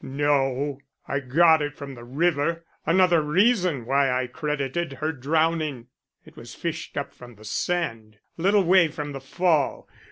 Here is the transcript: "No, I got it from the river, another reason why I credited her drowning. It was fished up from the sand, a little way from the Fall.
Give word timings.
"No, 0.03 0.79
I 1.07 1.19
got 1.19 1.61
it 1.61 1.75
from 1.75 1.93
the 1.93 2.03
river, 2.03 2.65
another 2.87 3.21
reason 3.21 3.85
why 3.85 4.09
I 4.09 4.25
credited 4.25 4.93
her 4.93 5.11
drowning. 5.11 5.89
It 6.25 6.35
was 6.35 6.55
fished 6.55 6.97
up 6.97 7.13
from 7.13 7.35
the 7.35 7.45
sand, 7.45 8.17
a 8.35 8.41
little 8.41 8.63
way 8.63 8.87
from 8.87 9.11
the 9.11 9.21
Fall. 9.21 9.87